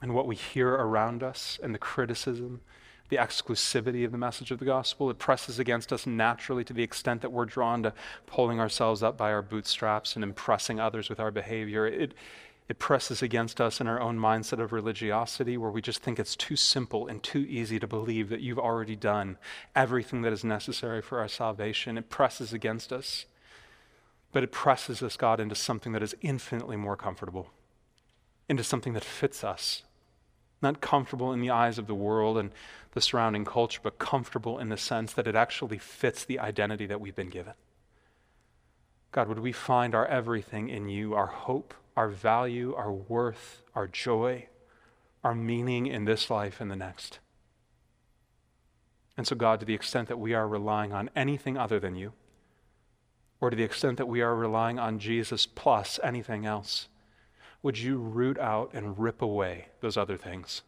[0.00, 2.60] and what we hear around us and the criticism,
[3.10, 5.10] the exclusivity of the message of the gospel.
[5.10, 7.92] It presses against us naturally to the extent that we're drawn to
[8.26, 11.86] pulling ourselves up by our bootstraps and impressing others with our behavior.
[11.86, 12.14] It,
[12.68, 16.36] it presses against us in our own mindset of religiosity, where we just think it's
[16.36, 19.38] too simple and too easy to believe that you've already done
[19.74, 21.98] everything that is necessary for our salvation.
[21.98, 23.26] It presses against us,
[24.30, 27.50] but it presses us, God, into something that is infinitely more comfortable,
[28.48, 29.82] into something that fits us,
[30.62, 32.50] not comfortable in the eyes of the world and
[32.92, 37.00] the surrounding culture, but comfortable in the sense that it actually fits the identity that
[37.00, 37.54] we've been given.
[39.12, 43.86] God, would we find our everything in you, our hope, our value, our worth, our
[43.86, 44.46] joy,
[45.24, 47.18] our meaning in this life and the next?
[49.16, 52.12] And so, God, to the extent that we are relying on anything other than you,
[53.40, 56.88] or to the extent that we are relying on Jesus plus anything else,
[57.62, 60.62] would you root out and rip away those other things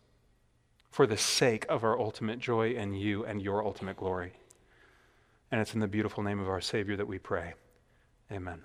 [0.91, 4.33] for the sake of our ultimate joy in you and your ultimate glory?
[5.51, 7.55] And it's in the beautiful name of our Savior that we pray.
[8.31, 8.63] Amen.